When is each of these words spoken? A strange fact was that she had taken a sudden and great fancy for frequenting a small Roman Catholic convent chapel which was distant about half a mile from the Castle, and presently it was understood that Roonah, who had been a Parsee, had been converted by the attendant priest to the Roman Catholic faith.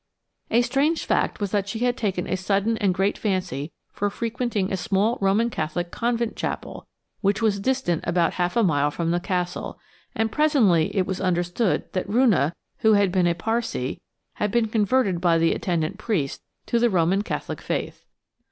A 0.49 0.63
strange 0.63 1.05
fact 1.05 1.39
was 1.39 1.51
that 1.51 1.69
she 1.69 1.77
had 1.85 1.95
taken 1.95 2.25
a 2.25 2.35
sudden 2.35 2.75
and 2.79 2.91
great 2.91 3.19
fancy 3.19 3.71
for 3.91 4.09
frequenting 4.09 4.73
a 4.73 4.75
small 4.75 5.19
Roman 5.21 5.51
Catholic 5.51 5.91
convent 5.91 6.35
chapel 6.35 6.87
which 7.19 7.39
was 7.43 7.59
distant 7.59 8.03
about 8.07 8.33
half 8.33 8.57
a 8.57 8.63
mile 8.63 8.89
from 8.89 9.11
the 9.11 9.19
Castle, 9.19 9.77
and 10.15 10.31
presently 10.31 10.89
it 10.97 11.05
was 11.05 11.21
understood 11.21 11.83
that 11.93 12.09
Roonah, 12.09 12.53
who 12.79 12.93
had 12.93 13.11
been 13.11 13.27
a 13.27 13.35
Parsee, 13.35 13.99
had 14.41 14.49
been 14.49 14.69
converted 14.69 15.21
by 15.21 15.37
the 15.37 15.53
attendant 15.53 15.99
priest 15.99 16.41
to 16.65 16.79
the 16.79 16.89
Roman 16.89 17.21
Catholic 17.21 17.61
faith. 17.61 18.07